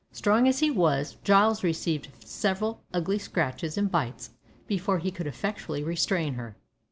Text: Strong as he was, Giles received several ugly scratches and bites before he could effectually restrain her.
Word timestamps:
Strong 0.11 0.47
as 0.47 0.61
he 0.61 0.71
was, 0.71 1.17
Giles 1.23 1.63
received 1.63 2.07
several 2.25 2.81
ugly 2.91 3.19
scratches 3.19 3.77
and 3.77 3.91
bites 3.91 4.31
before 4.65 4.97
he 4.97 5.11
could 5.11 5.27
effectually 5.27 5.83
restrain 5.83 6.33
her. 6.33 6.57